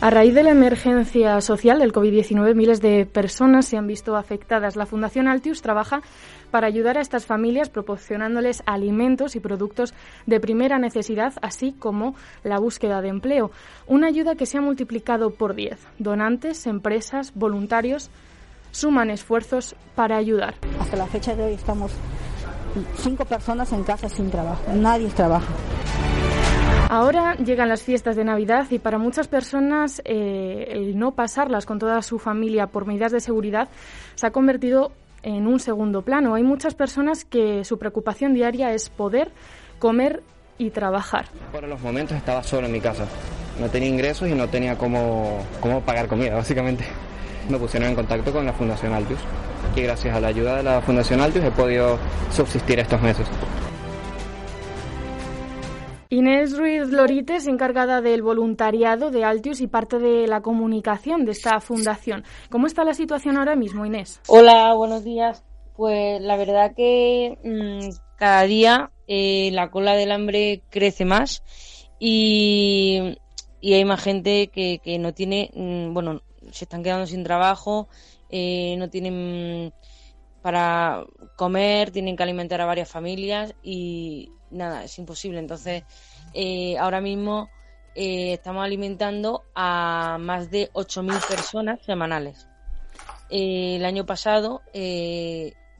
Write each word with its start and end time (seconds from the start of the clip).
A 0.00 0.10
raíz 0.10 0.32
de 0.32 0.44
la 0.44 0.50
emergencia 0.50 1.40
social 1.40 1.80
del 1.80 1.92
COVID-19, 1.92 2.54
miles 2.54 2.80
de 2.80 3.04
personas 3.04 3.66
se 3.66 3.76
han 3.76 3.88
visto 3.88 4.14
afectadas. 4.14 4.76
La 4.76 4.86
Fundación 4.86 5.26
Altius 5.26 5.60
trabaja 5.60 6.02
para 6.52 6.68
ayudar 6.68 6.96
a 6.96 7.00
estas 7.00 7.26
familias 7.26 7.68
proporcionándoles 7.68 8.62
alimentos 8.64 9.34
y 9.34 9.40
productos 9.40 9.94
de 10.24 10.38
primera 10.38 10.78
necesidad, 10.78 11.32
así 11.42 11.72
como 11.72 12.14
la 12.44 12.60
búsqueda 12.60 13.02
de 13.02 13.08
empleo. 13.08 13.50
Una 13.88 14.06
ayuda 14.06 14.36
que 14.36 14.46
se 14.46 14.58
ha 14.58 14.60
multiplicado 14.60 15.30
por 15.30 15.56
10. 15.56 15.80
Donantes, 15.98 16.68
empresas, 16.68 17.32
voluntarios 17.34 18.08
suman 18.70 19.10
esfuerzos 19.10 19.74
para 19.96 20.16
ayudar. 20.16 20.54
Hasta 20.78 20.96
la 20.96 21.08
fecha 21.08 21.34
de 21.34 21.42
hoy 21.42 21.54
estamos 21.54 21.90
cinco 22.98 23.24
personas 23.24 23.72
en 23.72 23.82
casa 23.82 24.08
sin 24.08 24.30
trabajo. 24.30 24.62
Nadie 24.72 25.08
trabaja. 25.08 25.52
Ahora 26.90 27.34
llegan 27.36 27.68
las 27.68 27.82
fiestas 27.82 28.16
de 28.16 28.24
Navidad 28.24 28.66
y 28.70 28.78
para 28.78 28.96
muchas 28.96 29.28
personas 29.28 30.00
eh, 30.06 30.68
el 30.70 30.98
no 30.98 31.12
pasarlas 31.12 31.66
con 31.66 31.78
toda 31.78 32.00
su 32.00 32.18
familia 32.18 32.68
por 32.68 32.86
medidas 32.86 33.12
de 33.12 33.20
seguridad 33.20 33.68
se 34.14 34.26
ha 34.26 34.30
convertido 34.30 34.92
en 35.22 35.46
un 35.46 35.60
segundo 35.60 36.00
plano. 36.00 36.34
Hay 36.34 36.44
muchas 36.44 36.74
personas 36.74 37.26
que 37.26 37.62
su 37.66 37.78
preocupación 37.78 38.32
diaria 38.32 38.72
es 38.72 38.88
poder 38.88 39.32
comer 39.78 40.22
y 40.56 40.70
trabajar. 40.70 41.26
Por 41.52 41.68
los 41.68 41.78
momentos 41.82 42.16
estaba 42.16 42.42
solo 42.42 42.66
en 42.66 42.72
mi 42.72 42.80
casa. 42.80 43.04
No 43.60 43.68
tenía 43.68 43.90
ingresos 43.90 44.26
y 44.26 44.34
no 44.34 44.48
tenía 44.48 44.78
cómo, 44.78 45.44
cómo 45.60 45.82
pagar 45.82 46.08
comida, 46.08 46.36
básicamente. 46.36 46.84
Me 47.50 47.58
pusieron 47.58 47.90
en 47.90 47.96
contacto 47.96 48.32
con 48.32 48.46
la 48.46 48.54
Fundación 48.54 48.94
Altius 48.94 49.20
y 49.76 49.82
gracias 49.82 50.16
a 50.16 50.20
la 50.20 50.28
ayuda 50.28 50.56
de 50.56 50.62
la 50.62 50.80
Fundación 50.80 51.20
Altius 51.20 51.44
he 51.44 51.50
podido 51.50 51.98
subsistir 52.30 52.78
estos 52.78 53.02
meses. 53.02 53.26
Inés 56.18 56.58
Ruiz 56.58 56.88
Lorites, 56.88 57.46
encargada 57.46 58.00
del 58.00 58.22
voluntariado 58.22 59.12
de 59.12 59.22
Altius 59.22 59.60
y 59.60 59.68
parte 59.68 60.00
de 60.00 60.26
la 60.26 60.40
comunicación 60.40 61.24
de 61.24 61.30
esta 61.30 61.60
fundación. 61.60 62.24
¿Cómo 62.50 62.66
está 62.66 62.82
la 62.82 62.94
situación 62.94 63.36
ahora 63.36 63.54
mismo, 63.54 63.86
Inés? 63.86 64.20
Hola, 64.26 64.74
buenos 64.74 65.04
días. 65.04 65.44
Pues 65.76 66.20
la 66.20 66.36
verdad 66.36 66.74
que 66.74 67.38
mmm, 67.44 67.90
cada 68.16 68.42
día 68.42 68.90
eh, 69.06 69.50
la 69.52 69.70
cola 69.70 69.94
del 69.94 70.10
hambre 70.10 70.62
crece 70.70 71.04
más 71.04 71.44
y, 72.00 73.16
hay 73.62 73.84
más 73.84 74.02
gente 74.02 74.48
que, 74.48 74.80
que 74.82 74.98
no 74.98 75.14
tiene, 75.14 75.52
mmm, 75.54 75.94
bueno, 75.94 76.22
se 76.50 76.64
están 76.64 76.82
quedando 76.82 77.06
sin 77.06 77.22
trabajo, 77.22 77.86
eh, 78.28 78.74
no 78.76 78.90
tienen 78.90 79.72
para 80.42 81.04
comer, 81.36 81.92
tienen 81.92 82.16
que 82.16 82.24
alimentar 82.24 82.60
a 82.60 82.66
varias 82.66 82.90
familias 82.90 83.54
y 83.62 84.32
nada, 84.50 84.84
es 84.84 84.98
imposible. 84.98 85.38
Entonces, 85.38 85.84
eh, 86.34 86.76
ahora 86.78 87.00
mismo 87.00 87.48
eh, 87.94 88.34
estamos 88.34 88.64
alimentando 88.64 89.44
a 89.54 90.18
más 90.20 90.50
de 90.50 90.70
8.000 90.72 91.26
personas 91.28 91.80
semanales. 91.84 92.46
Eh, 93.30 93.76
el 93.76 93.84
año 93.84 94.06
pasado 94.06 94.62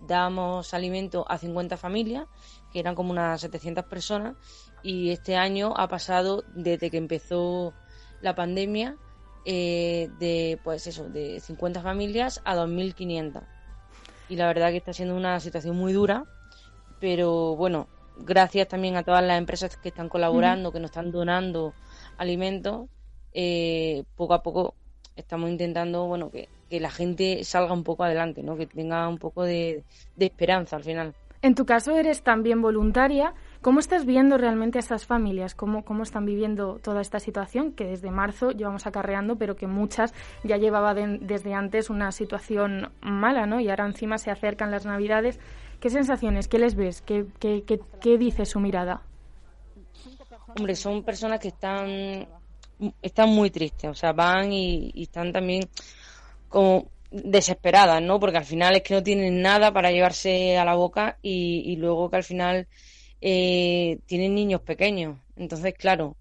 dábamos 0.06 0.74
alimento 0.74 1.24
a 1.28 1.38
50 1.38 1.76
familias, 1.76 2.26
que 2.72 2.80
eran 2.80 2.94
como 2.94 3.10
unas 3.10 3.40
700 3.40 3.84
personas, 3.84 4.36
y 4.82 5.10
este 5.10 5.36
año 5.36 5.74
ha 5.76 5.88
pasado 5.88 6.44
desde 6.54 6.90
que 6.90 6.98
empezó 6.98 7.74
la 8.20 8.34
pandemia 8.34 8.96
de 9.44 10.60
pues 10.62 10.86
eso, 10.86 11.08
de 11.08 11.40
50 11.40 11.80
familias 11.80 12.42
a 12.44 12.54
2.500 12.54 13.42
y 14.28 14.36
la 14.36 14.46
verdad 14.46 14.70
que 14.70 14.76
está 14.76 14.92
siendo 14.92 15.16
una 15.16 15.40
situación 15.40 15.76
muy 15.76 15.92
dura, 15.92 16.24
pero 17.00 17.56
bueno, 17.56 17.88
gracias 18.18 18.68
también 18.68 18.96
a 18.96 19.02
todas 19.02 19.24
las 19.24 19.38
empresas 19.38 19.76
que 19.76 19.88
están 19.88 20.08
colaborando, 20.08 20.72
que 20.72 20.80
nos 20.80 20.90
están 20.90 21.10
donando 21.10 21.74
alimentos, 22.16 22.88
eh, 23.32 24.04
poco 24.16 24.34
a 24.34 24.42
poco 24.42 24.74
estamos 25.16 25.50
intentando, 25.50 26.06
bueno, 26.06 26.30
que, 26.30 26.48
que, 26.70 26.80
la 26.80 26.90
gente 26.90 27.42
salga 27.44 27.72
un 27.72 27.84
poco 27.84 28.04
adelante, 28.04 28.42
¿no? 28.42 28.56
Que 28.56 28.66
tenga 28.66 29.08
un 29.08 29.18
poco 29.18 29.44
de, 29.44 29.84
de 30.16 30.26
esperanza 30.26 30.76
al 30.76 30.84
final. 30.84 31.14
En 31.40 31.54
tu 31.54 31.66
caso 31.66 31.96
eres 31.96 32.22
también 32.22 32.60
voluntaria. 32.62 33.32
¿Cómo 33.62 33.78
estás 33.78 34.04
viendo 34.04 34.38
realmente 34.38 34.78
a 34.78 34.80
estas 34.80 35.06
familias? 35.06 35.54
¿Cómo, 35.54 35.84
¿Cómo 35.84 36.02
están 36.02 36.26
viviendo 36.26 36.80
toda 36.82 37.00
esta 37.00 37.20
situación 37.20 37.72
que 37.72 37.84
desde 37.84 38.10
marzo 38.10 38.50
llevamos 38.50 38.88
acarreando, 38.88 39.36
pero 39.36 39.54
que 39.54 39.68
muchas 39.68 40.14
ya 40.42 40.56
llevaba 40.56 40.94
de, 40.94 41.18
desde 41.20 41.54
antes 41.54 41.90
una 41.90 42.10
situación 42.10 42.90
mala, 43.00 43.46
¿no? 43.46 43.60
Y 43.60 43.68
ahora 43.68 43.86
encima 43.86 44.18
se 44.18 44.32
acercan 44.32 44.72
las 44.72 44.84
Navidades. 44.84 45.38
¿Qué 45.80 45.90
sensaciones? 45.90 46.48
¿Qué 46.48 46.58
les 46.58 46.74
ves? 46.74 47.02
¿Qué, 47.02 47.26
qué, 47.38 47.62
qué, 47.66 47.80
qué 48.00 48.18
dice 48.18 48.44
su 48.46 48.60
mirada? 48.60 49.02
Hombre, 50.56 50.74
son 50.74 51.04
personas 51.04 51.38
que 51.38 51.48
están, 51.48 52.26
están 53.00 53.28
muy 53.28 53.50
tristes, 53.50 53.90
o 53.90 53.94
sea, 53.94 54.12
van 54.12 54.52
y, 54.52 54.90
y 54.94 55.04
están 55.04 55.32
también 55.32 55.68
como 56.48 56.88
desesperadas, 57.10 58.02
¿no? 58.02 58.18
Porque 58.18 58.38
al 58.38 58.44
final 58.44 58.76
es 58.76 58.82
que 58.82 58.94
no 58.94 59.02
tienen 59.02 59.40
nada 59.40 59.72
para 59.72 59.92
llevarse 59.92 60.58
a 60.58 60.64
la 60.64 60.74
boca 60.74 61.18
y, 61.22 61.62
y 61.66 61.76
luego 61.76 62.10
que 62.10 62.16
al 62.16 62.24
final 62.24 62.66
eh, 63.20 63.98
tienen 64.06 64.34
niños 64.34 64.62
pequeños. 64.62 65.18
Entonces, 65.36 65.74
claro, 65.74 66.16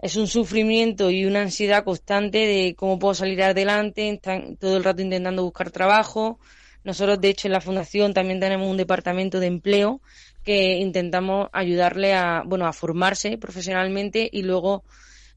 es 0.00 0.16
un 0.16 0.28
sufrimiento 0.28 1.10
y 1.10 1.24
una 1.24 1.42
ansiedad 1.42 1.84
constante 1.84 2.38
de 2.38 2.74
cómo 2.76 2.98
puedo 2.98 3.14
salir 3.14 3.42
adelante, 3.42 4.08
están 4.08 4.56
todo 4.56 4.76
el 4.76 4.84
rato 4.84 5.02
intentando 5.02 5.42
buscar 5.42 5.70
trabajo. 5.70 6.38
Nosotros, 6.84 7.20
de 7.20 7.28
hecho, 7.28 7.48
en 7.48 7.52
la 7.52 7.60
Fundación 7.60 8.14
también 8.14 8.40
tenemos 8.40 8.68
un 8.68 8.76
departamento 8.76 9.40
de 9.40 9.46
empleo 9.46 10.00
que 10.44 10.78
intentamos 10.78 11.48
ayudarle 11.52 12.14
a, 12.14 12.42
bueno, 12.46 12.66
a 12.66 12.72
formarse 12.72 13.36
profesionalmente 13.36 14.28
y 14.32 14.42
luego 14.42 14.84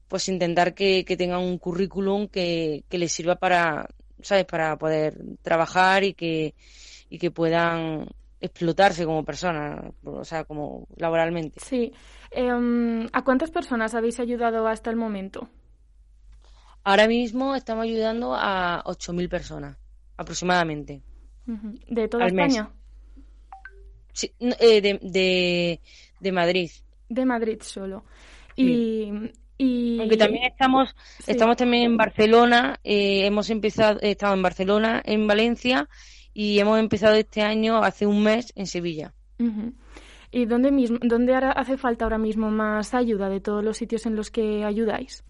pues 0.08 0.28
intentar 0.28 0.74
que, 0.74 1.04
que 1.04 1.16
tengan 1.16 1.40
un 1.40 1.58
currículum 1.58 2.28
que, 2.28 2.84
que 2.88 2.98
les 2.98 3.12
sirva 3.12 3.36
para, 3.36 3.88
¿sabes? 4.20 4.44
Para 4.44 4.76
poder 4.76 5.18
trabajar 5.42 6.04
y 6.04 6.14
que, 6.14 6.54
y 7.08 7.18
que 7.18 7.30
puedan 7.30 8.08
explotarse 8.40 9.04
como 9.04 9.24
persona, 9.24 9.90
o 10.04 10.24
sea, 10.24 10.44
como 10.44 10.86
laboralmente. 10.96 11.60
Sí. 11.60 11.92
Eh, 12.30 13.08
¿A 13.12 13.24
cuántas 13.24 13.50
personas 13.50 13.94
habéis 13.94 14.18
ayudado 14.20 14.66
hasta 14.66 14.90
el 14.90 14.96
momento? 14.96 15.48
Ahora 16.84 17.06
mismo 17.06 17.54
estamos 17.54 17.84
ayudando 17.84 18.34
a 18.34 18.82
8.000 18.84 19.28
personas, 19.28 19.76
aproximadamente. 20.16 21.02
¿De 21.46 22.08
toda 22.08 22.26
España? 22.26 22.70
Sí, 24.12 24.32
eh, 24.40 24.80
de, 24.80 24.98
de, 25.02 25.80
de, 26.20 26.32
Madrid. 26.32 26.70
De 27.08 27.24
Madrid 27.24 27.58
solo. 27.62 28.04
Sí. 28.56 28.62
Y, 29.58 29.94
y... 29.96 30.00
Aunque 30.00 30.16
también 30.16 30.44
estamos, 30.44 30.94
sí. 31.18 31.30
estamos 31.32 31.56
también 31.56 31.84
en 31.84 31.96
Barcelona, 31.96 32.78
eh, 32.84 33.26
hemos 33.26 33.48
empezado, 33.50 33.98
he 34.02 34.10
estado 34.10 34.34
en 34.34 34.42
Barcelona, 34.42 35.02
en 35.04 35.26
Valencia 35.26 35.88
y 36.34 36.58
hemos 36.58 36.78
empezado 36.78 37.14
este 37.14 37.42
año 37.42 37.82
hace 37.82 38.06
un 38.06 38.22
mes 38.22 38.52
en 38.54 38.66
Sevilla. 38.66 39.14
Uh 39.38 39.44
-huh. 39.44 39.72
¿Y 40.30 40.46
dónde, 40.46 40.70
mismo, 40.70 40.98
dónde 41.02 41.34
hace 41.34 41.76
falta 41.76 42.06
ahora 42.06 42.16
mismo 42.16 42.50
más 42.50 42.94
ayuda 42.94 43.28
de 43.28 43.40
todos 43.40 43.62
los 43.62 43.76
sitios 43.76 44.06
en 44.06 44.16
los 44.16 44.30
que 44.30 44.64
ayudáis? 44.64 45.24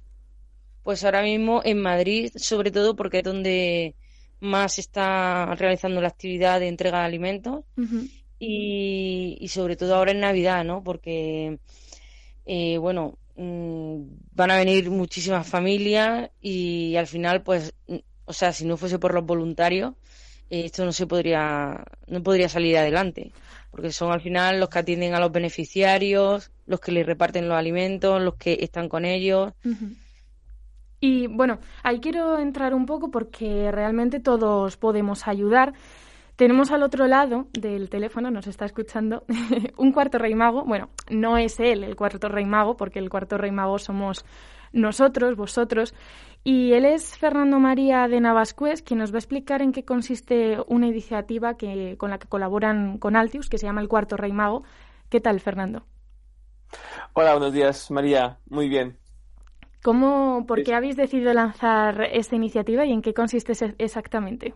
Pues 0.84 1.04
ahora 1.04 1.22
mismo 1.22 1.60
en 1.64 1.82
Madrid, 1.82 2.30
sobre 2.36 2.70
todo 2.70 2.94
porque 2.94 3.18
es 3.18 3.24
donde 3.24 3.96
más 4.42 4.78
está 4.78 5.54
realizando 5.54 6.00
la 6.00 6.08
actividad 6.08 6.58
de 6.58 6.66
entrega 6.68 6.98
de 6.98 7.06
alimentos 7.06 7.64
uh 7.76 7.80
-huh. 7.80 8.10
y, 8.40 9.38
y, 9.40 9.48
sobre 9.48 9.76
todo 9.76 9.94
ahora 9.94 10.10
en 10.10 10.20
Navidad, 10.20 10.64
¿no? 10.64 10.82
Porque, 10.82 11.58
eh, 12.44 12.76
bueno, 12.78 13.18
mmm, 13.36 14.02
van 14.34 14.50
a 14.50 14.56
venir 14.56 14.90
muchísimas 14.90 15.46
familias 15.46 16.30
y 16.40 16.96
al 16.96 17.06
final, 17.06 17.42
pues, 17.42 17.72
o 18.24 18.32
sea, 18.32 18.52
si 18.52 18.64
no 18.64 18.76
fuese 18.76 18.98
por 18.98 19.14
los 19.14 19.24
voluntarios, 19.24 19.94
esto 20.50 20.84
no 20.84 20.92
se 20.92 21.06
podría, 21.06 21.84
no 22.08 22.22
podría 22.22 22.48
salir 22.48 22.76
adelante, 22.76 23.32
porque 23.70 23.92
son 23.92 24.10
al 24.12 24.20
final 24.20 24.58
los 24.58 24.68
que 24.68 24.80
atienden 24.80 25.14
a 25.14 25.20
los 25.20 25.30
beneficiarios, 25.30 26.50
los 26.66 26.80
que 26.80 26.92
les 26.92 27.06
reparten 27.06 27.48
los 27.48 27.56
alimentos, 27.56 28.20
los 28.20 28.34
que 28.34 28.58
están 28.60 28.88
con 28.88 29.04
ellos. 29.04 29.52
Uh 29.64 29.68
-huh. 29.70 29.96
Y 31.04 31.26
bueno, 31.26 31.58
ahí 31.82 31.98
quiero 31.98 32.38
entrar 32.38 32.74
un 32.74 32.86
poco 32.86 33.10
porque 33.10 33.72
realmente 33.72 34.20
todos 34.20 34.76
podemos 34.76 35.26
ayudar. 35.26 35.72
Tenemos 36.36 36.70
al 36.70 36.84
otro 36.84 37.08
lado 37.08 37.48
del 37.52 37.90
teléfono, 37.90 38.30
nos 38.30 38.46
está 38.46 38.66
escuchando, 38.66 39.24
un 39.76 39.90
cuarto 39.90 40.18
rey 40.18 40.36
mago. 40.36 40.64
Bueno, 40.64 40.90
no 41.10 41.38
es 41.38 41.58
él 41.58 41.82
el 41.82 41.96
cuarto 41.96 42.28
rey 42.28 42.44
mago, 42.44 42.76
porque 42.76 43.00
el 43.00 43.10
cuarto 43.10 43.36
rey 43.36 43.50
mago 43.50 43.80
somos 43.80 44.24
nosotros, 44.72 45.34
vosotros. 45.34 45.92
Y 46.44 46.72
él 46.74 46.84
es 46.84 47.18
Fernando 47.18 47.58
María 47.58 48.06
de 48.06 48.20
Navascués, 48.20 48.80
quien 48.80 49.00
nos 49.00 49.10
va 49.10 49.16
a 49.16 49.18
explicar 49.18 49.60
en 49.60 49.72
qué 49.72 49.84
consiste 49.84 50.58
una 50.68 50.86
iniciativa 50.86 51.56
que, 51.56 51.96
con 51.98 52.10
la 52.10 52.20
que 52.20 52.28
colaboran 52.28 52.98
con 52.98 53.16
Altius, 53.16 53.48
que 53.48 53.58
se 53.58 53.66
llama 53.66 53.80
El 53.80 53.88
Cuarto 53.88 54.16
Rey 54.16 54.32
Mago. 54.32 54.62
¿Qué 55.08 55.20
tal, 55.20 55.40
Fernando? 55.40 55.84
Hola, 57.14 57.32
buenos 57.32 57.52
días, 57.52 57.90
María. 57.90 58.38
Muy 58.48 58.68
bien. 58.68 59.01
¿Cómo, 59.82 60.44
¿Por 60.46 60.62
qué 60.62 60.74
habéis 60.74 60.96
decidido 60.96 61.34
lanzar 61.34 62.02
esta 62.12 62.36
iniciativa 62.36 62.84
y 62.84 62.92
en 62.92 63.02
qué 63.02 63.12
consiste 63.12 63.52
exactamente? 63.78 64.54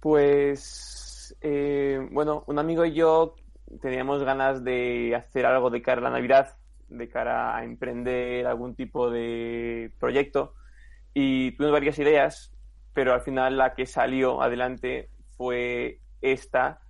Pues, 0.00 1.36
eh, 1.42 2.06
bueno, 2.10 2.44
un 2.46 2.58
amigo 2.58 2.84
y 2.86 2.94
yo 2.94 3.34
teníamos 3.82 4.22
ganas 4.22 4.64
de 4.64 5.14
hacer 5.14 5.44
algo 5.44 5.68
de 5.68 5.82
cara 5.82 6.00
a 6.00 6.04
la 6.04 6.10
Navidad, 6.10 6.56
de 6.88 7.08
cara 7.08 7.56
a 7.56 7.64
emprender 7.64 8.46
algún 8.46 8.74
tipo 8.74 9.10
de 9.10 9.92
proyecto 9.98 10.54
y 11.12 11.52
tuvimos 11.52 11.72
varias 11.72 11.98
ideas, 11.98 12.52
pero 12.94 13.12
al 13.12 13.20
final 13.20 13.58
la 13.58 13.74
que 13.74 13.84
salió 13.84 14.40
adelante 14.40 15.10
fue 15.36 16.00
esta 16.22 16.80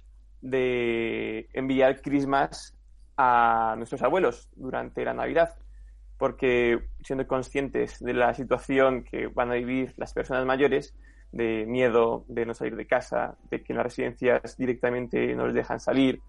de 0.43 1.49
enviar 1.55 2.01
Christmas 2.03 2.77
a 3.17 3.75
nuestros 3.79 4.03
abuelos 4.03 4.49
durante 4.55 5.05
la 5.05 5.15
Navidad, 5.15 5.55
porque 6.19 6.81
siendo 7.03 7.27
conscientes 7.27 8.01
de 8.01 8.15
la 8.15 8.35
situación 8.35 9.05
que 9.05 9.27
van 9.27 9.51
a 9.51 9.55
vivir 9.55 9.95
las 9.97 10.15
personas 10.15 10.47
mayores, 10.47 10.95
de 11.33 11.67
miedo 11.67 12.25
de 12.29 12.47
no 12.47 12.55
salir 12.55 12.77
de 12.77 12.87
casa, 12.87 13.37
de 13.51 13.63
que 13.63 13.73
en 13.73 13.79
las 13.79 13.87
residencias 13.87 14.57
directamente 14.57 15.35
no 15.35 15.47
les 15.47 15.55
dejan 15.55 15.81
salir, 15.81 16.21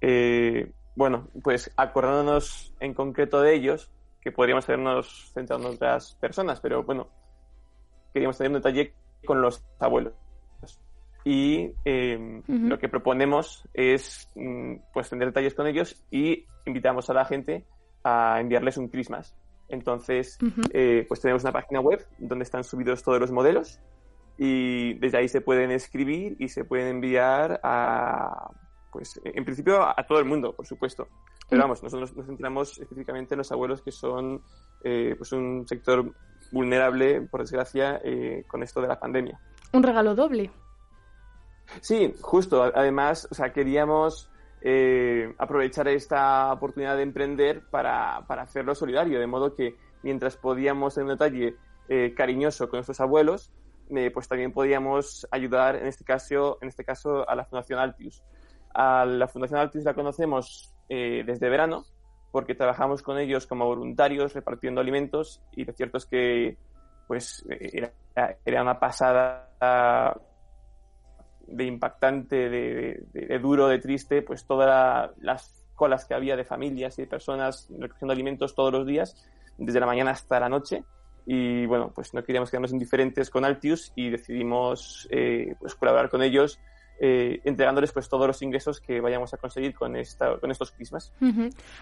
eh, 0.00 0.70
bueno, 0.94 1.28
pues 1.42 1.70
acordándonos 1.76 2.74
en 2.80 2.94
concreto 2.94 3.40
de 3.40 3.54
ellos, 3.54 3.90
que 4.20 4.32
podríamos 4.32 4.68
habernos 4.68 5.30
centrado 5.32 5.62
en 5.62 5.74
otras 5.74 6.14
personas, 6.16 6.60
pero 6.60 6.82
bueno, 6.82 7.08
queríamos 8.12 8.36
tener 8.36 8.50
un 8.50 8.58
detalle 8.58 8.94
con 9.24 9.40
los 9.40 9.64
abuelos. 9.78 10.14
Y 11.24 11.72
em, 11.84 12.42
lo 12.46 12.78
que 12.78 12.88
proponemos 12.88 13.68
es 13.74 14.30
mm, 14.36 14.76
pues 14.92 15.10
tener 15.10 15.28
detalles 15.28 15.54
con 15.54 15.66
ellos 15.66 16.04
y 16.10 16.46
invitamos 16.66 17.10
a 17.10 17.14
la 17.14 17.24
gente 17.24 17.64
a 18.06 18.40
enviarles 18.40 18.76
un 18.76 18.88
Christmas. 18.88 19.34
Entonces, 19.68 20.38
eh, 20.72 21.04
pues 21.08 21.20
tenemos 21.20 21.42
una 21.42 21.52
página 21.52 21.80
web 21.80 22.06
donde 22.18 22.44
están 22.44 22.62
subidos 22.62 23.02
todos 23.02 23.18
los 23.18 23.32
modelos 23.32 23.80
y 24.38 24.94
desde 24.94 25.18
ahí 25.18 25.28
se 25.28 25.40
pueden 25.40 25.72
escribir 25.72 26.36
y 26.38 26.48
se 26.48 26.64
pueden 26.64 26.86
enviar 26.88 27.60
a 27.64 28.50
pues 28.92 29.20
en 29.24 29.44
principio 29.44 29.82
a, 29.82 29.94
todo 30.06 30.20
el 30.20 30.24
mundo, 30.24 30.54
por 30.54 30.66
supuesto. 30.66 31.08
Pero 31.50 31.62
vamos, 31.62 31.82
nosotros 31.82 32.16
nos 32.16 32.26
centramos 32.26 32.78
específicamente 32.78 33.34
en 33.34 33.38
los 33.38 33.52
abuelos 33.52 33.82
que 33.82 33.90
son 33.90 34.40
eh, 34.84 35.14
pues 35.18 35.32
un 35.32 35.66
sector 35.68 36.14
vulnerable, 36.52 37.22
por 37.22 37.40
desgracia, 37.40 38.00
eh, 38.04 38.44
con 38.46 38.62
esto 38.62 38.80
de 38.80 38.88
la 38.88 38.98
pandemia. 38.98 39.38
Un 39.72 39.82
regalo 39.82 40.14
doble. 40.14 40.50
Sí, 41.80 42.14
justo. 42.20 42.62
Además, 42.62 43.28
o 43.30 43.34
sea, 43.34 43.52
queríamos 43.52 44.30
eh, 44.68 45.32
aprovechar 45.38 45.86
esta 45.86 46.52
oportunidad 46.52 46.96
de 46.96 47.04
emprender 47.04 47.62
para, 47.70 48.24
para, 48.26 48.42
hacerlo 48.42 48.74
solidario, 48.74 49.20
de 49.20 49.26
modo 49.28 49.54
que 49.54 49.76
mientras 50.02 50.36
podíamos 50.36 50.94
tener 50.94 51.04
un 51.04 51.16
detalle 51.16 51.56
cariñoso 52.16 52.68
con 52.68 52.78
nuestros 52.78 53.00
abuelos, 53.00 53.52
pues 54.12 54.26
también 54.26 54.52
podíamos 54.52 55.24
ayudar, 55.30 55.76
en 55.76 55.86
este 55.86 56.02
caso, 56.02 56.58
en 56.60 56.68
este 56.68 56.84
caso, 56.84 57.28
a 57.28 57.36
la 57.36 57.44
Fundación 57.44 57.78
Altius. 57.78 58.24
A 58.74 59.04
la 59.04 59.28
Fundación 59.28 59.60
Altis 59.60 59.84
la 59.84 59.94
conocemos 59.94 60.74
eh, 60.88 61.22
desde 61.24 61.48
verano 61.48 61.84
porque 62.30 62.54
trabajamos 62.54 63.02
con 63.02 63.18
ellos 63.18 63.46
como 63.46 63.64
voluntarios 63.64 64.34
repartiendo 64.34 64.80
alimentos 64.80 65.42
y 65.52 65.64
lo 65.64 65.72
cierto 65.72 65.96
es 65.96 66.06
que 66.06 66.58
pues 67.08 67.44
era 68.44 68.62
una 68.62 68.78
pasada 68.78 69.48
de 71.46 71.64
impactante, 71.64 72.48
de, 72.48 73.38
duro, 73.40 73.68
de 73.68 73.78
triste, 73.78 74.22
pues 74.22 74.46
todas 74.46 75.10
las 75.18 75.64
colas 75.74 76.04
que 76.04 76.14
había 76.14 76.36
de 76.36 76.44
familias 76.44 76.98
y 76.98 77.02
de 77.02 77.08
personas 77.08 77.68
recogiendo 77.78 78.12
alimentos 78.12 78.54
todos 78.54 78.72
los 78.72 78.86
días, 78.86 79.28
desde 79.58 79.80
la 79.80 79.86
mañana 79.86 80.12
hasta 80.12 80.40
la 80.40 80.48
noche. 80.48 80.84
Y 81.26 81.66
bueno, 81.66 81.92
pues 81.94 82.14
no 82.14 82.22
queríamos 82.22 82.50
quedarnos 82.50 82.72
indiferentes 82.72 83.30
con 83.30 83.44
Altius 83.44 83.92
y 83.96 84.10
decidimos 84.10 85.08
eh, 85.10 85.56
pues 85.58 85.74
colaborar 85.74 86.08
con 86.08 86.22
ellos 86.22 86.60
eh, 86.98 87.40
entregándoles 87.44 87.92
pues 87.92 88.08
todos 88.08 88.26
los 88.26 88.40
ingresos 88.42 88.80
que 88.80 89.00
vayamos 89.00 89.34
a 89.34 89.36
conseguir 89.36 89.74
con, 89.74 89.96
esta, 89.96 90.38
con 90.38 90.50
estos 90.50 90.72
crismas. 90.72 91.12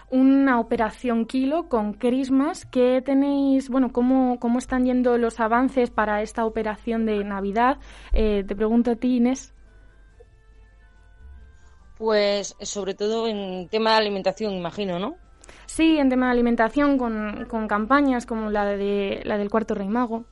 Una 0.09 0.59
operación 0.59 1.25
kilo 1.25 1.69
con 1.69 1.93
crismas. 1.93 2.65
¿Qué 2.65 3.01
tenéis, 3.03 3.69
bueno, 3.69 3.91
cómo, 3.91 4.39
cómo 4.39 4.59
están 4.59 4.85
yendo 4.85 5.17
los 5.17 5.39
avances 5.39 5.89
para 5.89 6.21
esta 6.21 6.45
operación 6.45 7.05
de 7.05 7.23
Navidad? 7.23 7.79
Eh, 8.13 8.43
te 8.47 8.55
pregunto 8.55 8.91
a 8.91 8.95
ti, 8.95 9.17
Inés. 9.17 9.53
Pues 11.97 12.55
sobre 12.61 12.93
todo 12.93 13.27
en 13.27 13.69
tema 13.69 13.91
de 13.91 13.97
alimentación, 13.97 14.53
imagino, 14.53 14.99
¿no? 14.99 15.15
Sí, 15.65 15.97
en 15.97 16.09
tema 16.09 16.27
de 16.27 16.33
alimentación, 16.33 16.97
con, 16.97 17.45
con 17.49 17.67
campañas 17.67 18.25
como 18.25 18.49
la, 18.49 18.65
de, 18.65 19.21
la 19.23 19.37
del 19.37 19.49
Cuarto 19.49 19.75
Rey 19.75 19.87
Mago. 19.87 20.25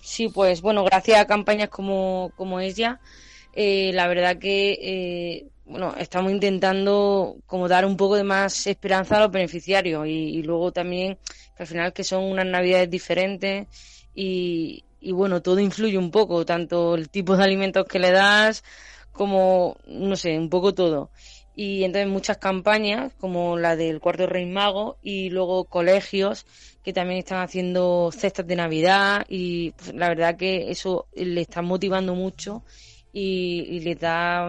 Sí, 0.00 0.28
pues 0.28 0.62
bueno, 0.62 0.82
gracias 0.84 1.20
a 1.20 1.26
campañas 1.26 1.68
como, 1.68 2.32
como 2.36 2.60
ella, 2.60 3.00
eh, 3.54 3.90
la 3.94 4.08
verdad 4.08 4.38
que 4.38 4.78
eh, 4.80 5.46
bueno, 5.70 5.94
estamos 5.98 6.32
intentando 6.32 7.36
como 7.46 7.68
dar 7.68 7.86
un 7.86 7.96
poco 7.96 8.16
de 8.16 8.24
más 8.24 8.66
esperanza 8.66 9.16
a 9.16 9.20
los 9.20 9.30
beneficiarios 9.30 10.06
y, 10.08 10.42
luego 10.42 10.72
también 10.72 11.16
que 11.56 11.62
al 11.62 11.66
final 11.66 11.92
que 11.92 12.02
son 12.02 12.24
unas 12.24 12.46
navidades 12.46 12.90
diferentes 12.90 13.68
y, 14.14 14.84
y, 15.00 15.12
bueno, 15.12 15.40
todo 15.42 15.60
influye 15.60 15.96
un 15.96 16.10
poco, 16.10 16.44
tanto 16.44 16.96
el 16.96 17.08
tipo 17.08 17.36
de 17.36 17.44
alimentos 17.44 17.86
que 17.86 18.00
le 18.00 18.10
das 18.10 18.64
como, 19.12 19.76
no 19.86 20.16
sé, 20.16 20.36
un 20.38 20.50
poco 20.50 20.74
todo. 20.74 21.10
Y 21.54 21.84
entonces 21.84 22.10
muchas 22.10 22.38
campañas 22.38 23.12
como 23.20 23.58
la 23.58 23.76
del 23.76 24.00
Cuarto 24.00 24.26
Rey 24.26 24.46
Mago 24.46 24.96
y 25.02 25.30
luego 25.30 25.64
colegios 25.64 26.46
que 26.82 26.92
también 26.92 27.18
están 27.18 27.42
haciendo 27.42 28.10
cestas 28.12 28.46
de 28.46 28.56
Navidad 28.56 29.24
y 29.28 29.72
pues, 29.72 29.94
la 29.94 30.08
verdad 30.08 30.36
que 30.36 30.70
eso 30.70 31.06
le 31.14 31.42
está 31.42 31.62
motivando 31.62 32.14
mucho 32.14 32.62
y, 33.12 33.66
y 33.68 33.80
les 33.80 33.98
da, 33.98 34.48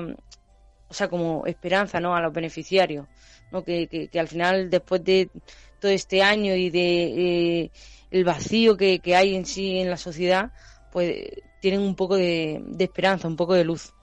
o 0.88 0.94
sea, 0.94 1.08
como 1.08 1.46
esperanza, 1.46 2.00
¿no? 2.00 2.16
A 2.16 2.22
los 2.22 2.34
beneficiarios, 2.34 3.08
¿no? 3.52 3.64
Que, 3.64 3.88
que, 3.88 4.20
al 4.20 4.28
final, 4.28 4.70
después 4.70 5.04
de 5.04 5.30
todo 5.80 5.92
este 5.92 6.22
año 6.22 6.56
y 6.56 6.70
de 6.70 7.64
eh, 7.64 7.72
el 8.12 8.24
vacío 8.24 8.78
que, 8.78 9.00
que 9.00 9.16
hay 9.16 9.36
en 9.36 9.46
sí 9.46 9.80
en 9.80 9.90
la 9.90 9.98
sociedad, 9.98 10.52
pues 10.92 11.14
tienen 11.60 11.82
un 11.82 11.96
poco 11.96 12.16
de 12.18 12.62
esperanza, 12.80 13.28
un 13.28 13.36
poco 13.36 13.54
de 13.54 13.64
luz 13.64 13.94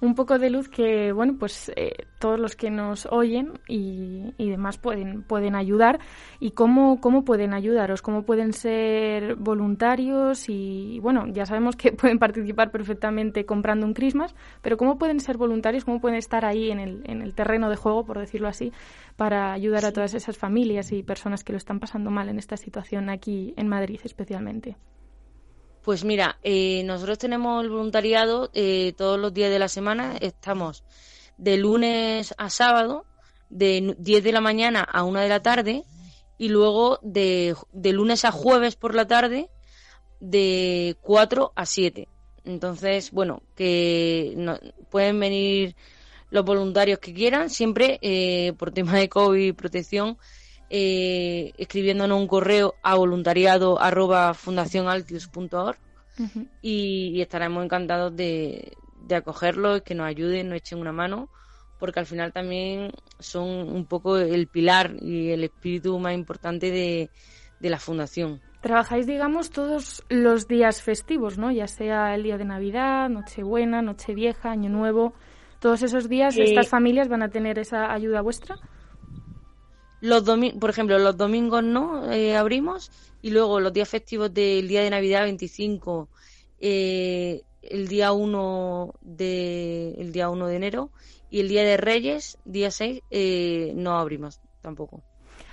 un 0.00 0.14
poco 0.14 0.38
de 0.38 0.50
luz 0.50 0.68
que, 0.68 1.12
bueno, 1.12 1.36
pues 1.38 1.70
eh, 1.76 2.06
todos 2.18 2.40
los 2.40 2.56
que 2.56 2.70
nos 2.70 3.06
oyen 3.06 3.52
y, 3.68 4.32
y, 4.38 4.50
demás 4.50 4.78
pueden, 4.78 5.22
pueden 5.22 5.54
ayudar. 5.54 6.00
¿Y 6.38 6.52
cómo, 6.52 7.00
cómo 7.00 7.24
pueden 7.24 7.52
ayudaros? 7.52 8.00
¿Cómo 8.00 8.22
pueden 8.22 8.52
ser 8.52 9.36
voluntarios? 9.36 10.48
Y, 10.48 10.98
bueno, 11.00 11.26
ya 11.28 11.44
sabemos 11.44 11.76
que 11.76 11.92
pueden 12.00 12.18
participar 12.18 12.70
perfectamente 12.70 13.44
comprando 13.44 13.86
un 13.86 13.94
Christmas, 13.94 14.34
pero 14.62 14.76
¿cómo 14.76 14.98
pueden 14.98 15.20
ser 15.20 15.36
voluntarios? 15.36 15.84
¿Cómo 15.84 16.00
pueden 16.00 16.18
estar 16.18 16.44
ahí 16.44 16.70
en 16.70 16.80
el, 16.80 17.02
en 17.04 17.20
el 17.20 17.34
terreno 17.34 17.68
de 17.68 17.76
juego, 17.76 18.04
por 18.04 18.18
decirlo 18.18 18.48
así, 18.48 18.72
para 19.16 19.52
ayudar 19.52 19.84
a 19.84 19.92
todas 19.92 20.14
esas 20.14 20.38
familias 20.38 20.92
y 20.92 21.02
personas 21.02 21.44
que 21.44 21.52
lo 21.52 21.58
están 21.58 21.78
pasando 21.78 22.10
mal 22.10 22.28
en 22.28 22.38
esta 22.38 22.56
situación 22.56 23.10
aquí 23.10 23.52
en 23.56 23.68
Madrid 23.68 24.00
especialmente? 24.04 24.76
Pues 25.82 26.04
mira, 26.04 26.38
eh, 26.42 26.82
nosotros 26.84 27.16
tenemos 27.16 27.64
el 27.64 27.70
voluntariado 27.70 28.50
eh, 28.52 28.92
todos 28.98 29.18
los 29.18 29.32
días 29.32 29.50
de 29.50 29.58
la 29.58 29.68
semana. 29.68 30.16
Estamos 30.20 30.84
de 31.38 31.56
lunes 31.56 32.34
a 32.36 32.50
sábado, 32.50 33.06
de 33.48 33.94
10 33.98 34.22
de 34.24 34.32
la 34.32 34.42
mañana 34.42 34.82
a 34.82 35.04
1 35.04 35.20
de 35.20 35.28
la 35.28 35.40
tarde, 35.40 35.84
y 36.36 36.48
luego 36.48 36.98
de, 37.02 37.56
lunes 37.72 38.26
a 38.26 38.30
jueves 38.30 38.76
por 38.76 38.94
la 38.94 39.06
tarde, 39.06 39.48
de 40.20 40.96
4 41.00 41.52
a 41.56 41.64
7. 41.64 42.08
Entonces, 42.44 43.10
bueno, 43.10 43.42
que 43.56 44.34
no, 44.36 44.58
pueden 44.90 45.18
venir 45.18 45.76
los 46.28 46.44
voluntarios 46.44 46.98
que 46.98 47.14
quieran, 47.14 47.48
siempre 47.48 47.98
eh, 48.02 48.52
por 48.58 48.70
tema 48.70 48.98
de 48.98 49.08
COVID 49.08 49.46
y 49.48 49.52
protección 49.52 50.18
eh, 50.70 51.52
escribiéndonos 51.58 52.18
un 52.18 52.28
correo 52.28 52.76
a 52.82 52.94
voluntariado 52.94 53.80
arroba 53.80 54.34
fundacionaltius.org 54.34 55.76
y, 56.62 57.20
estaremos 57.20 57.64
encantados 57.64 58.14
de, 58.14 58.76
de 59.06 59.14
acogerlos, 59.16 59.82
que 59.82 59.94
nos 59.94 60.06
ayuden, 60.06 60.48
nos 60.48 60.58
echen 60.58 60.78
una 60.78 60.92
mano, 60.92 61.28
porque 61.78 61.98
al 61.98 62.06
final 62.06 62.32
también 62.32 62.92
son 63.18 63.48
un 63.48 63.84
poco 63.86 64.16
el 64.16 64.46
pilar 64.46 64.94
y 65.00 65.30
el 65.30 65.44
espíritu 65.44 65.98
más 65.98 66.14
importante 66.14 66.70
de, 66.70 67.10
de 67.58 67.70
la 67.70 67.78
fundación. 67.78 68.40
Trabajáis, 68.60 69.06
digamos, 69.06 69.50
todos 69.50 70.04
los 70.08 70.46
días 70.46 70.82
festivos, 70.82 71.38
¿no? 71.38 71.50
Ya 71.50 71.66
sea 71.66 72.14
el 72.14 72.22
día 72.22 72.36
de 72.36 72.44
Navidad, 72.44 73.08
Nochebuena, 73.08 73.80
Nochevieja, 73.80 74.50
Año 74.50 74.68
Nuevo. 74.68 75.14
Todos 75.58 75.82
esos 75.82 76.08
días, 76.08 76.36
¿estas 76.38 76.68
familias 76.68 77.08
van 77.08 77.22
a 77.22 77.28
tener 77.28 77.58
esa 77.58 77.92
ayuda 77.92 78.20
vuestra? 78.20 78.56
Los 80.00 80.24
por 80.58 80.70
ejemplo, 80.70 80.98
los 80.98 81.16
domingos 81.16 81.62
no 81.62 82.10
eh, 82.10 82.36
abrimos 82.36 82.90
y 83.22 83.30
luego 83.30 83.60
los 83.60 83.72
días 83.72 83.88
festivos 83.88 84.32
del 84.32 84.66
día 84.66 84.82
de 84.82 84.90
Navidad 84.90 85.22
25, 85.22 86.08
eh, 86.60 87.42
el 87.62 87.88
día 87.88 88.12
1 88.12 88.94
de 89.02 89.94
el 89.98 90.12
día 90.12 90.30
1 90.30 90.46
de 90.46 90.56
enero 90.56 90.90
y 91.30 91.40
el 91.40 91.48
día 91.48 91.62
de 91.62 91.76
Reyes, 91.76 92.38
día 92.44 92.70
6, 92.70 93.02
eh, 93.10 93.72
no 93.76 93.98
abrimos 93.98 94.40
tampoco. 94.62 95.02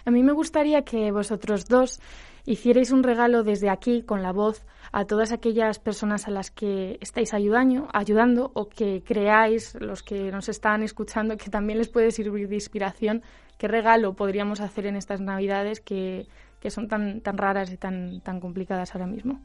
A 0.06 0.12
mí 0.12 0.24
me 0.24 0.32
gustaría 0.32 0.84
que 0.84 1.12
vosotros 1.12 1.66
dos 1.66 2.00
hicierais 2.46 2.92
un 2.92 3.04
regalo 3.04 3.44
desde 3.44 3.70
aquí 3.70 4.04
con 4.04 4.24
la 4.24 4.32
voz 4.32 4.64
a 4.92 5.06
todas 5.06 5.32
aquellas 5.32 5.80
personas 5.80 6.28
a 6.28 6.32
las 6.32 6.52
que 6.52 6.98
estáis 7.02 7.34
ayudando, 7.34 7.88
ayudando 7.94 8.52
o 8.54 8.70
que 8.70 9.04
creáis, 9.04 9.76
los 9.80 10.04
que 10.04 10.32
nos 10.32 10.50
están 10.50 10.84
escuchando, 10.84 11.38
que 11.38 11.50
también 11.50 11.80
les 11.80 11.90
puede 11.90 12.12
servir 12.12 12.48
de 12.48 12.56
inspiración. 12.56 13.24
¿Qué 13.58 13.68
regalo 13.68 14.14
podríamos 14.14 14.62
hacer 14.62 14.86
en 14.86 14.96
estas 14.96 15.22
Navidades 15.22 15.80
que, 15.82 16.28
que 16.60 16.70
son 16.70 16.88
tan, 16.88 17.22
tan 17.22 17.38
raras 17.38 17.72
y 17.72 17.78
tan, 17.78 18.22
tan 18.22 18.40
complicadas 18.40 18.94
ahora 18.94 19.08
mismo? 19.08 19.42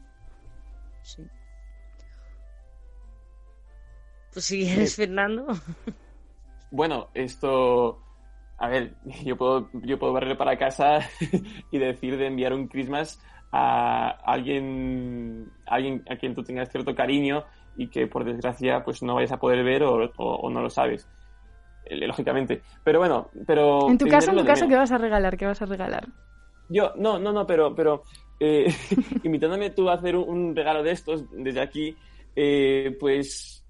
Sí. 1.01 1.23
Pues 4.31 4.45
si 4.45 4.63
quieres, 4.63 4.95
Fernando. 4.95 5.47
Bueno, 6.71 7.09
esto 7.13 8.03
a 8.57 8.69
ver, 8.69 8.95
yo 9.25 9.37
puedo, 9.37 9.69
yo 9.73 9.99
puedo 9.99 10.13
barrer 10.13 10.37
para 10.37 10.57
casa 10.57 10.99
y 11.71 11.77
decir 11.77 12.17
de 12.17 12.27
enviar 12.27 12.53
un 12.53 12.67
Christmas 12.67 13.21
a 13.53 14.09
alguien, 14.25 15.51
alguien 15.67 16.03
a 16.09 16.15
quien 16.15 16.33
tú 16.33 16.43
tengas 16.43 16.69
cierto 16.69 16.95
cariño 16.95 17.43
y 17.77 17.87
que 17.87 18.07
por 18.07 18.25
desgracia 18.25 18.83
pues 18.83 19.03
no 19.03 19.15
vayas 19.15 19.31
a 19.31 19.37
poder 19.37 19.63
ver 19.63 19.83
o, 19.83 20.49
no 20.49 20.61
lo 20.61 20.69
sabes 20.69 21.07
eh, 21.85 22.07
lógicamente 22.07 22.61
pero 22.83 22.99
bueno 22.99 23.29
pero 23.45 23.89
en 23.89 23.97
tu 23.97 24.07
caso 24.07 24.31
en 24.31 24.37
tu 24.37 24.45
caso 24.45 24.67
qué 24.67 24.75
vas 24.75 24.91
a 24.91 24.97
regalar 24.97 25.37
qué 25.37 25.45
vas 25.45 25.61
a 25.61 25.65
regalar 25.65 26.07
yo 26.69 26.93
no 26.97 27.19
no 27.19 27.31
no 27.31 27.45
pero 27.45 27.75
pero 27.75 28.03
eh, 28.39 28.73
invitándome 29.23 29.71
tú 29.71 29.89
a 29.89 29.93
hacer 29.93 30.15
un, 30.15 30.55
regalo 30.55 30.83
de 30.83 30.91
estos 30.91 31.25
desde 31.31 31.61
aquí 31.61 31.95
eh, 32.35 32.95
pues 32.99 33.65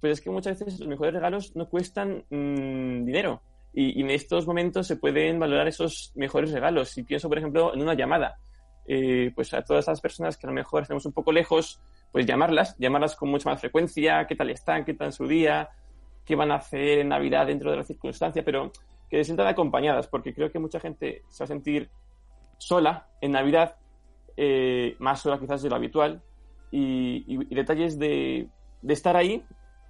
pues 0.00 0.14
es 0.14 0.20
que 0.20 0.30
muchas 0.30 0.58
veces 0.58 0.80
los 0.80 0.88
mejores 0.88 1.14
regalos 1.14 1.54
no 1.54 1.68
cuestan 1.68 2.24
mm, 2.30 3.04
dinero 3.04 3.40
y, 3.72 4.00
en 4.00 4.10
estos 4.10 4.46
momentos 4.46 4.86
se 4.86 4.96
pueden 4.96 5.38
valorar 5.38 5.66
esos 5.68 6.12
mejores 6.14 6.52
regalos. 6.52 6.96
Y 6.98 7.04
pienso, 7.04 7.28
por 7.28 7.38
ejemplo, 7.38 7.74
en 7.74 7.82
una 7.82 7.94
llamada. 7.94 8.38
Eh, 8.86 9.30
pues 9.34 9.54
a 9.54 9.62
todas 9.62 9.84
esas 9.84 10.00
personas 10.00 10.36
que 10.36 10.46
a 10.46 10.50
lo 10.50 10.54
mejor 10.54 10.82
estamos 10.82 11.06
un 11.06 11.12
poco 11.12 11.32
lejos, 11.32 11.80
pues 12.10 12.26
llamarlas, 12.26 12.76
llamarlas 12.78 13.16
con 13.16 13.30
mucha 13.30 13.50
más 13.50 13.60
frecuencia, 13.60 14.26
qué 14.26 14.34
tal 14.34 14.50
están, 14.50 14.84
qué 14.84 14.94
tal 14.94 15.12
su 15.12 15.26
día, 15.26 15.70
qué 16.24 16.34
van 16.34 16.50
a 16.50 16.56
hacer 16.56 16.98
en 16.98 17.08
Navidad 17.08 17.46
dentro 17.46 17.70
de 17.70 17.76
la 17.76 17.84
circunstancia, 17.84 18.44
pero 18.44 18.72
que 19.08 19.18
se 19.18 19.24
sientan 19.24 19.46
acompañadas, 19.46 20.08
porque 20.08 20.34
creo 20.34 20.50
que 20.50 20.58
mucha 20.58 20.80
gente 20.80 21.22
se 21.28 21.42
va 21.42 21.44
a 21.44 21.48
sentir 21.48 21.90
sola 22.58 23.08
en 23.20 23.32
Navidad, 23.32 23.76
eh, 24.36 24.96
más 24.98 25.20
sola 25.20 25.38
quizás 25.38 25.62
de 25.62 25.68
lo 25.68 25.76
habitual, 25.76 26.22
y, 26.70 27.44
detalles 27.54 27.98
de, 27.98 28.48
de, 28.80 28.92
estar 28.94 29.14
ahí 29.14 29.44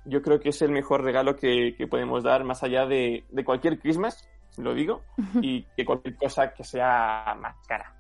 yo 0.05 0.23
creo 0.23 0.41
que 0.41 0.49
es 0.49 0.63
el 0.63 0.71
mejor 0.71 1.03
regalo 1.03 1.37
que, 1.37 1.75
podemos 1.89 2.23
dar 2.23 2.45
más 2.45 2.63
allá 2.63 2.87
de, 2.87 3.25
cualquier 3.45 3.79
Christmas, 3.79 4.29
lo 4.59 4.75
digo, 4.75 5.03
y 5.41 5.63
que 5.77 5.85
cualquier 5.85 6.17
cosa 6.17 6.53
que 6.53 6.65
sea 6.65 7.37
más 7.41 7.57
cara, 7.67 7.95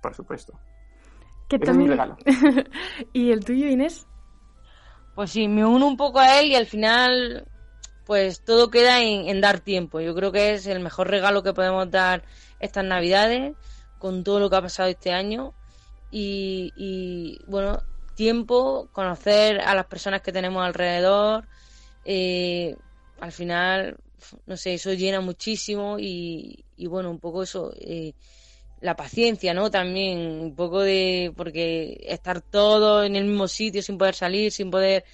por 0.00 0.14
supuesto. 0.14 0.58
Que 1.48 1.58
también... 1.58 1.90
regalo. 1.90 2.16
¿Y 3.12 3.30
el 3.30 3.44
tuyo, 3.44 3.68
Inés? 3.68 4.06
Pues 5.14 5.30
sí, 5.30 5.48
me 5.48 5.64
uno 5.64 5.86
un 5.86 5.96
poco 5.96 6.18
a 6.20 6.40
él 6.40 6.48
y 6.48 6.54
al 6.54 6.66
final, 6.66 7.46
pues 8.04 8.44
todo 8.44 8.70
queda 8.70 9.02
en, 9.02 9.40
dar 9.40 9.60
tiempo. 9.60 10.00
Yo 10.00 10.14
creo 10.14 10.30
que 10.30 10.54
es 10.54 10.66
el 10.66 10.80
mejor 10.80 11.08
regalo 11.08 11.42
que 11.42 11.54
podemos 11.54 11.90
dar 11.90 12.22
estas 12.60 12.84
Navidades, 12.84 13.56
con 13.98 14.22
todo 14.22 14.38
lo 14.40 14.50
que 14.50 14.56
ha 14.56 14.62
pasado 14.62 14.88
este 14.88 15.12
año. 15.12 15.54
Y, 16.10 16.72
y 16.76 17.40
bueno, 17.46 17.82
tiempo, 18.18 18.88
conocer 18.90 19.60
a 19.60 19.76
las 19.76 19.86
personas 19.86 20.22
que 20.22 20.32
tenemos 20.32 20.66
alrededor. 20.66 21.46
Eh, 22.04 22.76
al 23.20 23.30
final, 23.30 23.96
no 24.46 24.56
sé, 24.56 24.74
eso 24.74 24.92
llena 24.92 25.20
muchísimo 25.20 25.98
y, 26.00 26.64
bueno, 26.88 27.12
un 27.12 27.20
poco 27.20 27.44
eso, 27.44 27.72
eh, 27.76 28.14
la 28.80 28.96
paciencia, 28.96 29.54
¿no? 29.54 29.70
También 29.70 30.18
un 30.18 30.54
poco 30.54 30.80
de, 30.80 31.32
porque 31.36 31.98
estar 32.06 32.40
todo 32.40 33.04
en 33.04 33.16
el 33.16 33.24
mismo 33.24 33.48
sitio 33.48 33.82
sin 33.82 33.98
poder 33.98 34.14
salir, 34.14 34.52
sin 34.52 34.70
poder, 34.70 35.04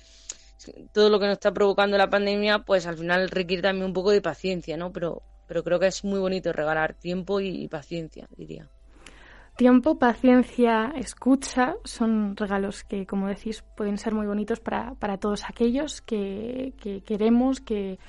todo 0.93 1.11
lo 1.11 1.19
que 1.19 1.27
nos 1.27 1.35
está 1.35 1.53
provocando 1.53 1.97
la 1.97 2.11
pandemia, 2.11 2.61
pues 2.61 2.87
al 2.87 2.99
final 2.99 3.31
requiere 3.31 3.63
también 3.63 3.87
un 3.87 3.93
poco 3.93 4.11
de 4.11 4.23
paciencia, 4.23 4.77
¿no? 4.77 4.93
Pero, 4.93 5.23
pero 5.47 5.63
creo 5.63 5.79
que 5.79 5.87
es 5.87 6.05
muy 6.05 6.19
bonito 6.19 6.53
regalar 6.53 6.95
tiempo 6.95 7.41
y 7.41 7.69
paciencia, 7.69 8.29
diría. 8.37 8.69
Tiempo, 9.57 10.01
paciencia, 10.01 10.93
escucha 10.97 11.77
son 11.85 12.37
regalos 12.37 12.83
que, 12.83 13.07
como 13.07 13.29
decís, 13.29 13.63
pueden 13.77 13.99
ser 13.99 14.13
muy 14.13 14.27
bonitos 14.27 14.59
para, 14.59 14.95
para 14.95 15.19
todos 15.19 15.45
aquellos 15.45 16.03
que, 16.03 16.73
queremos, 17.07 17.61
que, 17.61 18.01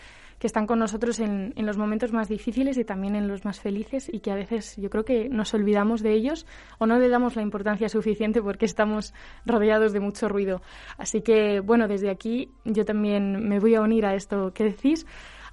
están 0.45 0.67
con 0.67 0.79
nosotros 0.79 1.19
en, 1.19 1.53
en, 1.55 1.65
los 1.65 1.77
momentos 1.77 2.11
más 2.13 2.27
difíciles 2.27 2.77
y 2.77 2.85
también 2.85 3.15
en 3.15 3.27
los 3.27 3.45
más 3.45 3.59
felices 3.59 4.09
y 4.11 4.19
que 4.19 4.31
a 4.31 4.35
veces 4.35 4.75
yo 4.77 4.89
creo 4.89 5.05
que 5.05 5.29
nos 5.29 5.53
olvidamos 5.53 6.01
de 6.01 6.13
ellos 6.13 6.45
o 6.79 6.85
no 6.85 6.99
le 6.99 7.09
damos 7.09 7.35
la 7.35 7.41
importancia 7.41 7.89
suficiente 7.89 8.41
porque 8.41 8.65
estamos 8.65 9.13
rodeados 9.45 9.93
de 9.93 9.99
mucho 9.99 10.27
ruido. 10.27 10.61
Así 10.97 11.21
que, 11.21 11.59
bueno, 11.59 11.87
desde 11.87 12.09
aquí 12.09 12.51
yo 12.63 12.85
también 12.85 13.47
me 13.47 13.59
voy 13.59 13.75
a 13.75 13.81
unir 13.81 14.05
a 14.05 14.15
esto 14.15 14.51
que 14.53 14.63
decís 14.63 15.05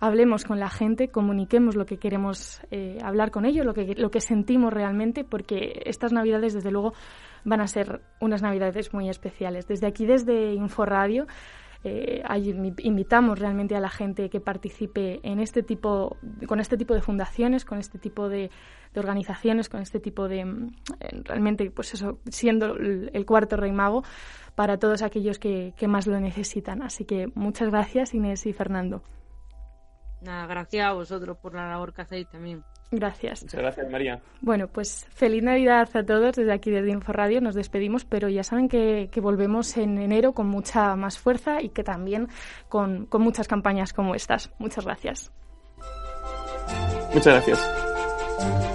hablemos 0.02 0.42
con 0.42 0.58
la 0.58 0.68
gente, 0.68 1.12
comuniquemos 1.12 1.76
lo 1.76 1.86
que 1.86 1.96
queremos 1.96 2.60
eh, 2.72 2.98
hablar 3.04 3.30
con 3.30 3.44
ellos, 3.44 3.64
lo 3.64 3.72
que, 3.72 3.94
lo 3.94 4.10
que 4.10 4.20
sentimos 4.20 4.72
realmente, 4.72 5.22
porque 5.22 5.80
estas 5.86 6.12
Navidades, 6.12 6.54
desde 6.54 6.72
luego, 6.72 6.92
van 7.44 7.60
a 7.60 7.68
ser 7.68 8.00
unas 8.18 8.42
Navidades 8.42 8.92
muy 8.92 9.08
especiales. 9.08 9.68
Desde 9.68 9.86
aquí, 9.86 10.04
desde 10.04 10.54
Inforadio, 10.54 11.28
eh, 11.84 12.22
invitamos 12.78 13.38
realmente 13.38 13.76
a 13.76 13.80
la 13.80 13.88
gente 13.88 14.30
que 14.30 14.40
participe 14.40 15.20
en 15.22 15.40
este 15.40 15.62
tipo, 15.62 16.16
con 16.46 16.60
este 16.60 16.76
tipo 16.76 16.94
de 16.94 17.00
fundaciones, 17.00 17.64
con 17.64 17.78
este 17.78 17.98
tipo 17.98 18.28
de, 18.28 18.50
organizaciones, 18.94 19.68
con 19.68 19.80
este 19.80 20.00
tipo 20.00 20.28
de 20.28 20.44
mm, 20.44 20.70
realmente, 21.24 21.70
pues 21.70 21.94
eso, 21.94 22.18
siendo 22.30 22.76
el, 22.76 23.24
cuarto 23.26 23.56
rey 23.56 23.72
mago 23.72 24.04
para 24.54 24.78
todos 24.78 25.02
aquellos 25.02 25.38
que 25.38 25.74
más 25.88 26.06
lo 26.06 26.20
necesitan. 26.20 26.82
Así 26.82 27.04
que 27.04 27.28
muchas 27.34 27.70
gracias 27.70 28.14
Inés 28.14 28.46
y 28.46 28.52
Fernando. 28.52 29.02
Nada, 30.22 30.46
gracias 30.46 30.86
a 30.86 30.92
vosotros 30.92 31.36
por 31.38 31.54
la 31.54 31.68
labor 31.68 31.92
que 31.92 32.02
hacéis 32.02 32.28
también. 32.28 32.62
Gracias. 32.92 33.42
Muchas 33.42 33.60
gracias, 33.60 33.90
María. 33.90 34.20
Bueno, 34.42 34.68
pues 34.68 35.06
feliz 35.14 35.42
Navidad 35.42 35.88
a 35.94 36.04
todos 36.04 36.36
desde 36.36 36.52
aquí 36.52 36.70
desde 36.70 37.12
Radio. 37.12 37.40
Nos 37.40 37.54
despedimos, 37.54 38.04
pero 38.04 38.28
ya 38.28 38.44
saben 38.44 38.68
que, 38.68 39.08
volvemos 39.22 39.78
en 39.78 39.96
enero 39.96 40.34
con 40.34 40.46
mucha 40.46 40.94
más 40.94 41.18
fuerza 41.18 41.62
y 41.62 41.70
que 41.70 41.82
también 41.82 42.28
con, 42.68 43.06
con 43.06 43.22
muchas 43.22 43.48
campañas 43.48 43.94
como 43.94 44.14
estas. 44.14 44.50
Muchas 44.58 44.84
gracias. 44.84 45.32
Muchas 47.14 47.32
gracias. 47.32 48.71